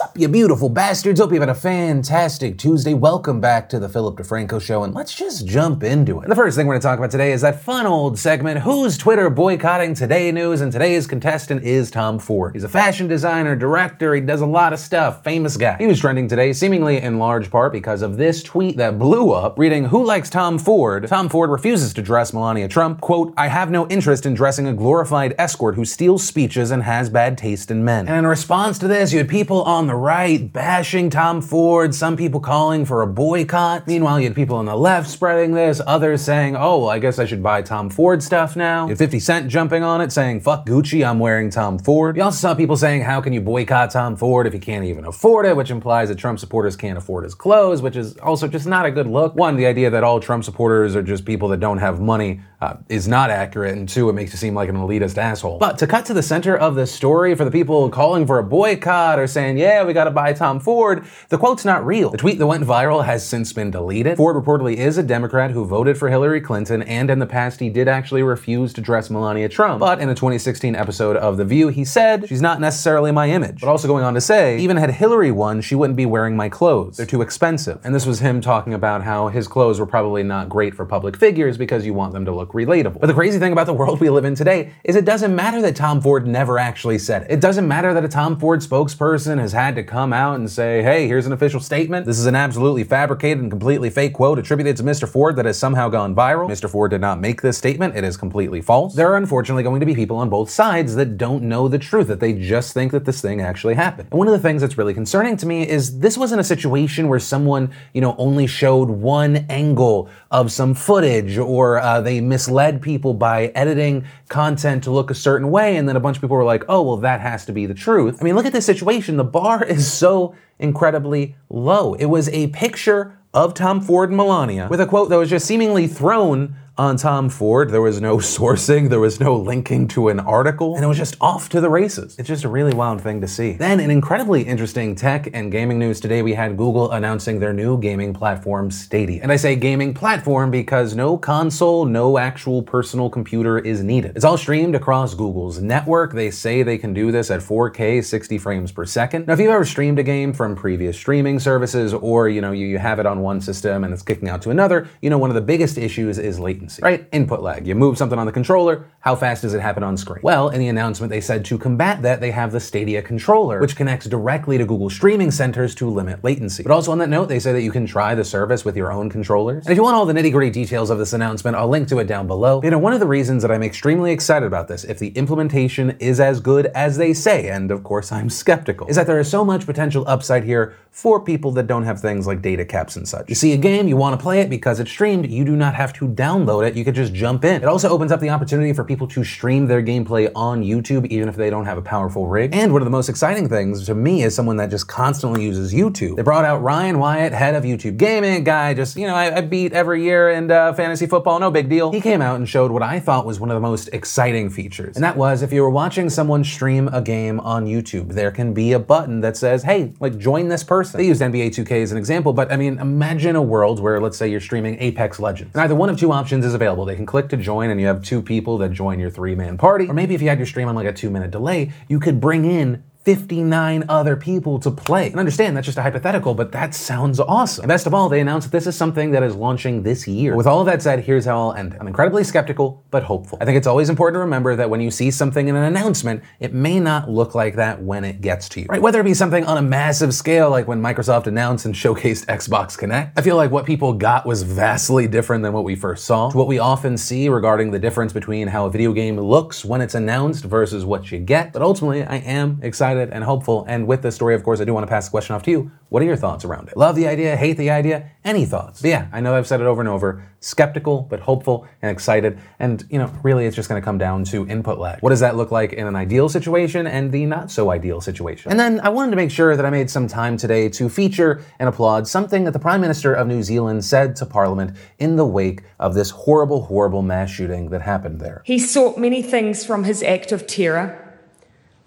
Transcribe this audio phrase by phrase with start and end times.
[0.00, 1.20] What's up, you beautiful bastards?
[1.20, 2.94] Hope you've had a fantastic Tuesday.
[2.94, 6.28] Welcome back to the Philip DeFranco Show, and let's just jump into it.
[6.30, 8.96] The first thing we're going to talk about today is that fun old segment, Who's
[8.96, 10.62] Twitter Boycotting Today News?
[10.62, 12.54] And today's contestant is Tom Ford.
[12.54, 15.76] He's a fashion designer, director, he does a lot of stuff, famous guy.
[15.76, 19.58] He was trending today, seemingly in large part because of this tweet that blew up,
[19.58, 21.08] reading, Who likes Tom Ford?
[21.08, 23.02] Tom Ford refuses to dress Melania Trump.
[23.02, 27.10] Quote, I have no interest in dressing a glorified escort who steals speeches and has
[27.10, 28.08] bad taste in men.
[28.08, 32.16] And in response to this, you had people on the right bashing Tom Ford, some
[32.16, 33.88] people calling for a boycott.
[33.88, 37.18] Meanwhile, you had people on the left spreading this, others saying, oh, well, I guess
[37.18, 38.84] I should buy Tom Ford stuff now.
[38.84, 42.16] You had 50 Cent jumping on it saying, fuck Gucci, I'm wearing Tom Ford.
[42.16, 45.04] You also saw people saying, how can you boycott Tom Ford if you can't even
[45.06, 48.68] afford it, which implies that Trump supporters can't afford his clothes, which is also just
[48.68, 49.34] not a good look.
[49.34, 52.76] One, the idea that all Trump supporters are just people that don't have money uh,
[52.88, 55.58] is not accurate, and two, it makes you seem like an elitist asshole.
[55.58, 58.44] But to cut to the center of the story, for the people calling for a
[58.44, 62.10] boycott or saying, yeah, we gotta buy Tom Ford, the quote's not real.
[62.10, 64.18] The tweet that went viral has since been deleted.
[64.18, 67.70] Ford reportedly is a Democrat who voted for Hillary Clinton, and in the past, he
[67.70, 69.80] did actually refuse to dress Melania Trump.
[69.80, 73.60] But in a 2016 episode of The View, he said, she's not necessarily my image.
[73.60, 76.50] But also going on to say, even had Hillary won, she wouldn't be wearing my
[76.50, 76.98] clothes.
[76.98, 77.80] They're too expensive.
[77.84, 81.16] And this was him talking about how his clothes were probably not great for public
[81.16, 83.00] figures because you want them to look relatable.
[83.00, 85.60] But the crazy thing about the world we live in today is it doesn't matter
[85.62, 87.30] that Tom Ford never actually said it.
[87.30, 90.82] It doesn't matter that a Tom Ford spokesperson has had to come out and say,
[90.82, 92.06] hey, here's an official statement.
[92.06, 95.08] This is an absolutely fabricated and completely fake quote attributed to Mr.
[95.08, 96.48] Ford that has somehow gone viral.
[96.50, 96.68] Mr.
[96.68, 97.96] Ford did not make this statement.
[97.96, 98.94] It is completely false.
[98.94, 102.08] There are unfortunately going to be people on both sides that don't know the truth,
[102.08, 104.08] that they just think that this thing actually happened.
[104.10, 107.08] And one of the things that's really concerning to me is this wasn't a situation
[107.08, 112.80] where someone, you know, only showed one angle of some footage or uh, they misled
[112.80, 116.36] people by editing content to look a certain way, and then a bunch of people
[116.36, 118.16] were like, oh, well, that has to be the truth.
[118.18, 119.18] I mean, look at this situation.
[119.18, 121.92] The bar is so incredibly low.
[121.94, 125.46] It was a picture of Tom Ford and Melania with a quote that was just
[125.46, 127.70] seemingly thrown on Tom Ford.
[127.70, 131.16] There was no sourcing, there was no linking to an article, and it was just
[131.20, 132.18] off to the races.
[132.18, 133.52] It's just a really wild thing to see.
[133.52, 137.78] Then, in incredibly interesting tech and gaming news today, we had Google announcing their new
[137.78, 139.22] gaming platform, Stadia.
[139.22, 144.16] And I say gaming platform because no console, no actual personal computer is needed.
[144.16, 146.14] It's all streamed across Google's network.
[146.14, 149.26] They say they can do this at 4K, 60 frames per second.
[149.26, 152.66] Now, if you've ever streamed a game from previous streaming services, or you know, you,
[152.66, 155.28] you have it on one system and it's kicking out to another, you know, one
[155.28, 157.08] of the biggest issues is latency latency, right?
[157.12, 157.66] Input lag.
[157.66, 160.20] You move something on the controller, how fast does it happen on screen?
[160.22, 163.76] Well, in the announcement, they said to combat that, they have the Stadia controller, which
[163.76, 166.62] connects directly to Google streaming centers to limit latency.
[166.62, 168.92] But also on that note, they say that you can try the service with your
[168.92, 169.64] own controllers.
[169.64, 171.98] And if you want all the nitty gritty details of this announcement, I'll link to
[171.98, 172.60] it down below.
[172.62, 175.96] You know, one of the reasons that I'm extremely excited about this, if the implementation
[175.98, 179.30] is as good as they say, and of course I'm skeptical, is that there is
[179.30, 183.08] so much potential upside here for people that don't have things like data caps and
[183.08, 183.28] such.
[183.28, 185.74] You see a game, you want to play it because it's streamed, you do not
[185.74, 187.62] have to download it, you could just jump in.
[187.62, 191.28] It also opens up the opportunity for people to stream their gameplay on YouTube even
[191.28, 192.52] if they don't have a powerful rig.
[192.52, 195.72] And one of the most exciting things to me is someone that just constantly uses
[195.72, 196.16] YouTube.
[196.16, 199.40] They brought out Ryan Wyatt, head of YouTube Gaming, guy just, you know, I, I
[199.42, 201.92] beat every year in uh, fantasy football, no big deal.
[201.92, 204.96] He came out and showed what I thought was one of the most exciting features.
[204.96, 208.52] And that was if you were watching someone stream a game on YouTube, there can
[208.52, 210.98] be a button that says, hey, like join this person.
[210.98, 214.16] They used NBA 2K as an example, but I mean, imagine a world where, let's
[214.16, 215.54] say, you're streaming Apex Legends.
[215.54, 216.84] And either one of two options is available.
[216.84, 219.58] They can click to join, and you have two people that join your three man
[219.58, 219.86] party.
[219.86, 222.20] Or maybe if you had your stream on like a two minute delay, you could
[222.20, 225.06] bring in 59 other people to play.
[225.06, 227.62] And understand that's just a hypothetical, but that sounds awesome.
[227.62, 230.36] And best of all, they announced that this is something that is launching this year.
[230.36, 231.78] With all of that said, here's how I'll end it.
[231.80, 233.38] I'm incredibly skeptical, but hopeful.
[233.40, 236.22] I think it's always important to remember that when you see something in an announcement,
[236.40, 238.66] it may not look like that when it gets to you.
[238.68, 238.82] Right?
[238.82, 242.78] Whether it be something on a massive scale, like when Microsoft announced and showcased Xbox
[242.78, 246.30] Kinect, I feel like what people got was vastly different than what we first saw.
[246.30, 249.80] To what we often see regarding the difference between how a video game looks when
[249.80, 251.54] it's announced versus what you get.
[251.54, 253.64] But ultimately, I am excited excited and hopeful.
[253.68, 255.50] And with this story, of course, I do want to pass the question off to
[255.50, 255.70] you.
[255.88, 256.76] What are your thoughts around it?
[256.76, 258.80] Love the idea, hate the idea, any thoughts?
[258.80, 260.24] But yeah, I know I've said it over and over.
[260.40, 262.38] Skeptical, but hopeful and excited.
[262.58, 265.00] And, you know, really it's just going to come down to input lag.
[265.00, 268.50] What does that look like in an ideal situation and the not so ideal situation?
[268.50, 271.42] And then I wanted to make sure that I made some time today to feature
[271.58, 275.26] and applaud something that the Prime Minister of New Zealand said to Parliament in the
[275.26, 278.42] wake of this horrible, horrible mass shooting that happened there.
[278.44, 280.99] He sought many things from his act of terror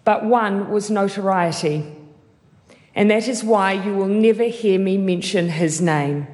[0.03, 1.95] but one was notoriety.
[2.95, 6.27] And that is why you will never hear me mention his name.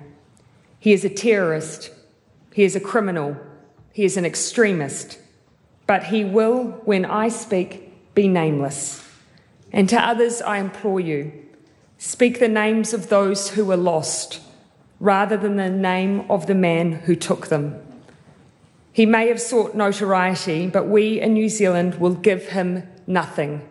[0.80, 1.92] He is a terrorist,
[2.54, 3.38] he is a criminal,
[3.94, 5.19] he is an extremist,
[5.88, 9.06] but he will, when I speak, be nameless.
[9.71, 11.31] And to others, I implore you
[11.98, 14.39] speak the names of those who were lost
[15.00, 17.75] rather than the name of the man who took them.
[18.92, 23.61] He may have sought notoriety, but we in New Zealand will give him nothing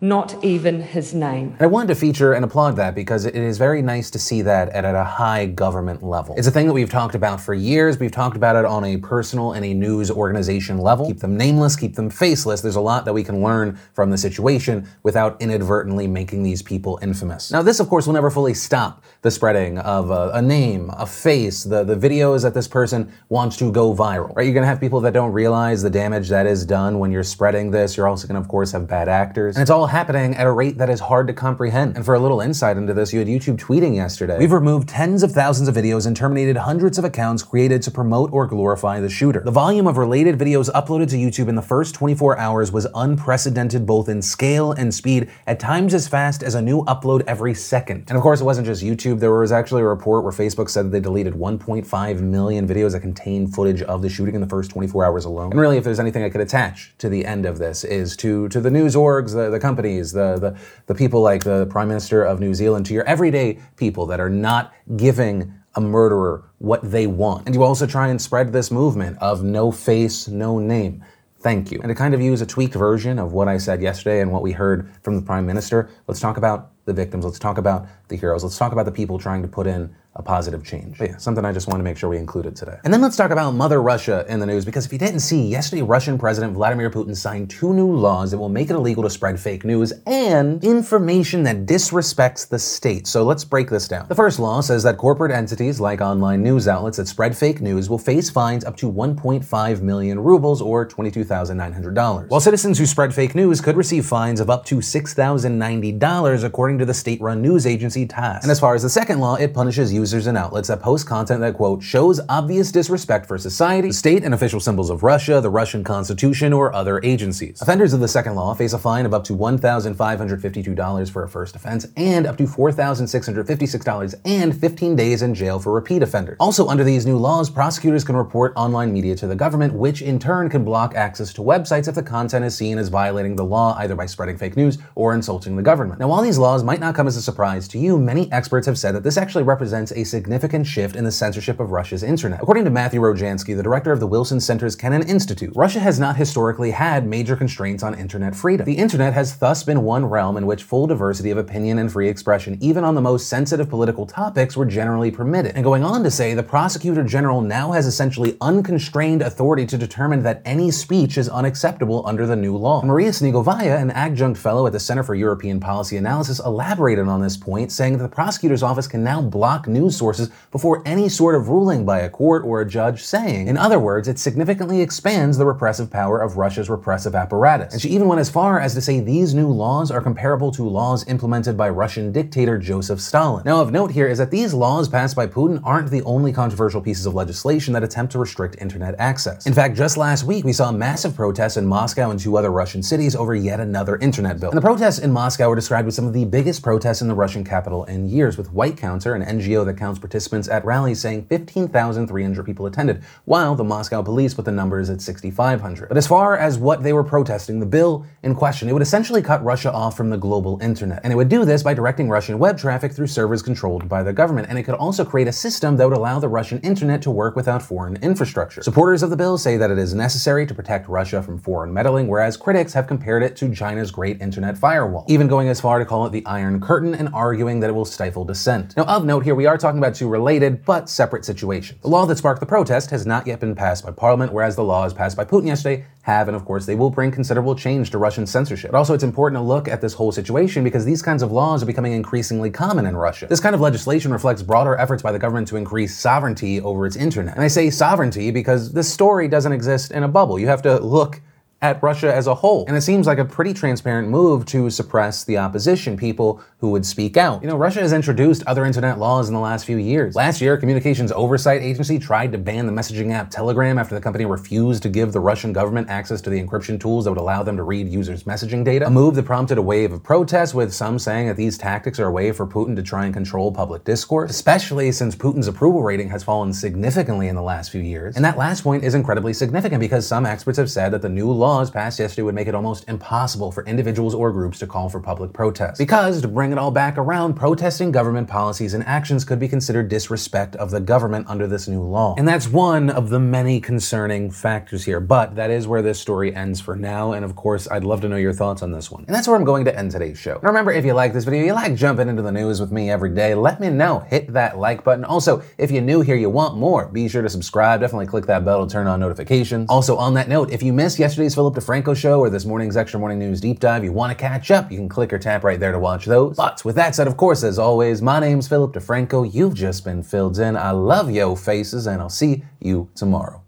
[0.00, 1.54] not even his name.
[1.60, 4.70] I wanted to feature and applaud that because it is very nice to see that
[4.70, 6.34] at, at, a high government level.
[6.38, 7.98] It's a thing that we've talked about for years.
[7.98, 11.06] We've talked about it on a personal and a news organization level.
[11.06, 12.62] Keep them nameless, keep them faceless.
[12.62, 16.98] There's a lot that we can learn from the situation without inadvertently making these people
[17.02, 17.50] infamous.
[17.50, 21.06] Now, this, of course, will never fully stop the spreading of a, a name, a
[21.06, 24.34] face, the, the videos that this person wants to go viral.
[24.34, 24.44] Right?
[24.44, 27.22] You're going to have people that don't realize the damage that is done when you're
[27.22, 27.98] spreading this.
[27.98, 29.56] You're also going to, of course, have bad actors.
[29.56, 31.96] And it's all happening at a rate that is hard to comprehend.
[31.96, 34.38] And for a little insight into this, you had YouTube tweeting yesterday.
[34.38, 38.32] We've removed tens of thousands of videos and terminated hundreds of accounts created to promote
[38.32, 39.40] or glorify the shooter.
[39.40, 43.84] The volume of related videos uploaded to YouTube in the first 24 hours was unprecedented
[43.84, 48.04] both in scale and speed, at times as fast as a new upload every second.
[48.08, 49.20] And of course, it wasn't just YouTube.
[49.20, 53.00] There was actually a report where Facebook said that they deleted 1.5 million videos that
[53.00, 55.50] contained footage of the shooting in the first 24 hours alone.
[55.50, 58.48] And really, if there's anything I could attach to the end of this, is to,
[58.48, 61.88] to the news orgs, the, the companies, companies, the, the, the people like the Prime
[61.88, 66.80] Minister of New Zealand, to your everyday people that are not giving a murderer what
[66.82, 67.46] they want.
[67.46, 71.02] And you also try and spread this movement of no face, no name.
[71.40, 71.80] Thank you.
[71.80, 74.42] And to kind of use a tweaked version of what I said yesterday and what
[74.42, 77.24] we heard from the Prime Minister, let's talk about the victims.
[77.24, 78.44] Let's talk about the heroes.
[78.44, 80.98] Let's talk about the people trying to put in a positive change.
[80.98, 82.78] But yeah, something I just want to make sure we included today.
[82.84, 85.46] And then let's talk about Mother Russia in the news, because if you didn't see,
[85.46, 89.10] yesterday Russian President Vladimir Putin signed two new laws that will make it illegal to
[89.10, 93.06] spread fake news and information that disrespects the state.
[93.06, 94.06] So let's break this down.
[94.08, 97.88] The first law says that corporate entities like online news outlets that spread fake news
[97.88, 102.28] will face fines up to 1.5 million rubles or $22,900.
[102.28, 106.84] While citizens who spread fake news could receive fines of up to $6,090 according to
[106.84, 108.42] the state-run news agency TASS.
[108.42, 111.40] And as far as the second law, it punishes users and outlets that post content
[111.40, 115.50] that, quote, shows obvious disrespect for society, the state, and official symbols of Russia, the
[115.50, 117.60] Russian Constitution, or other agencies.
[117.60, 121.54] Offenders of the second law face a fine of up to $1,552 for a first
[121.54, 126.38] offense and up to $4,656 and 15 days in jail for repeat offenders.
[126.40, 130.18] Also, under these new laws, prosecutors can report online media to the government, which in
[130.18, 133.76] turn can block access to websites if the content is seen as violating the law
[133.78, 136.00] either by spreading fake news or insulting the government.
[136.00, 138.78] Now, while these laws might not come as a surprise to you, many experts have
[138.78, 142.40] said that this actually represents a significant shift in the censorship of Russia's internet.
[142.42, 146.16] According to Matthew Rojansky, the director of the Wilson Center's Kennan Institute, Russia has not
[146.16, 148.66] historically had major constraints on internet freedom.
[148.66, 152.08] The internet has thus been one realm in which full diversity of opinion and free
[152.08, 155.54] expression, even on the most sensitive political topics, were generally permitted.
[155.54, 160.22] And going on to say, the prosecutor general now has essentially unconstrained authority to determine
[160.22, 162.82] that any speech is unacceptable under the new law.
[162.82, 167.36] Maria Snegovaya, an adjunct fellow at the Center for European Policy Analysis, elaborated on this
[167.36, 171.34] point, saying that the prosecutor's office can now block news news sources before any sort
[171.34, 173.48] of ruling by a court or a judge saying.
[173.48, 177.72] In other words, it significantly expands the repressive power of Russia's repressive apparatus.
[177.72, 180.68] And she even went as far as to say these new laws are comparable to
[180.68, 183.42] laws implemented by Russian dictator Joseph Stalin.
[183.44, 186.80] Now, of note here is that these laws passed by Putin aren't the only controversial
[186.80, 189.46] pieces of legislation that attempt to restrict internet access.
[189.46, 192.82] In fact, just last week, we saw massive protests in Moscow and two other Russian
[192.82, 194.50] cities over yet another internet bill.
[194.50, 197.14] And the protests in Moscow were described as some of the biggest protests in the
[197.14, 201.24] Russian capital in years, with White Counter, an NGO that counts participants at rallies saying
[201.26, 205.88] 15,300 people attended, while the Moscow police put the numbers at 6,500.
[205.88, 209.22] But as far as what they were protesting, the bill in question, it would essentially
[209.22, 211.00] cut Russia off from the global internet.
[211.04, 214.12] And it would do this by directing Russian web traffic through servers controlled by the
[214.12, 214.48] government.
[214.50, 217.36] And it could also create a system that would allow the Russian internet to work
[217.36, 218.62] without foreign infrastructure.
[218.62, 222.08] Supporters of the bill say that it is necessary to protect Russia from foreign meddling,
[222.08, 225.84] whereas critics have compared it to China's Great Internet Firewall, even going as far to
[225.84, 228.76] call it the Iron Curtain and arguing that it will stifle dissent.
[228.76, 231.80] Now, of note here, we are talking about two related but separate situations.
[231.82, 234.64] The law that sparked the protest has not yet been passed by Parliament, whereas the
[234.64, 237.98] laws passed by Putin yesterday have, and of course, they will bring considerable change to
[237.98, 238.72] Russian censorship.
[238.72, 241.62] But also, it's important to look at this whole situation because these kinds of laws
[241.62, 243.26] are becoming increasingly common in Russia.
[243.26, 246.96] This kind of legislation reflects broader efforts by the government to increase sovereignty over its
[246.96, 247.34] internet.
[247.34, 250.38] And I say sovereignty because this story doesn't exist in a bubble.
[250.38, 251.20] You have to look
[251.62, 252.64] at Russia as a whole.
[252.66, 256.86] And it seems like a pretty transparent move to suppress the opposition, people who would
[256.86, 257.42] speak out.
[257.42, 260.14] You know, Russia has introduced other internet laws in the last few years.
[260.14, 264.24] Last year, Communications Oversight Agency tried to ban the messaging app Telegram after the company
[264.24, 267.56] refused to give the Russian government access to the encryption tools that would allow them
[267.56, 268.86] to read users' messaging data.
[268.86, 272.06] A move that prompted a wave of protests, with some saying that these tactics are
[272.06, 276.08] a way for Putin to try and control public discourse, especially since Putin's approval rating
[276.08, 278.16] has fallen significantly in the last few years.
[278.16, 281.30] And that last point is incredibly significant because some experts have said that the new
[281.30, 284.88] law laws passed yesterday would make it almost impossible for individuals or groups to call
[284.88, 285.78] for public protest.
[285.78, 289.88] Because, to bring it all back around, protesting government policies and actions could be considered
[289.88, 292.14] disrespect of the government under this new law.
[292.16, 295.00] And that's one of the many concerning factors here.
[295.00, 297.12] But that is where this story ends for now.
[297.12, 299.04] And of course, I'd love to know your thoughts on this one.
[299.08, 300.38] And that's where I'm going to end today's show.
[300.42, 303.12] Remember, if you like this video, you like jumping into the news with me every
[303.12, 303.98] day, let me know.
[304.08, 305.04] Hit that like button.
[305.04, 307.80] Also, if you're new here, you want more, be sure to subscribe.
[307.80, 309.68] Definitely click that bell to turn on notifications.
[309.68, 313.00] Also, on that note, if you missed yesterday's Philip DeFranco show or this morning's Extra
[313.00, 315.58] Morning News Deep Dive, you want to catch up, you can click or tap right
[315.58, 316.36] there to watch those.
[316.36, 319.32] But with that said, of course, as always, my name's Philip DeFranco.
[319.32, 320.54] You've just been filled in.
[320.54, 323.39] I love yo faces, and I'll see you tomorrow.